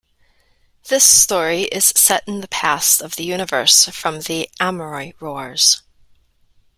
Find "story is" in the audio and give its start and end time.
1.05-1.93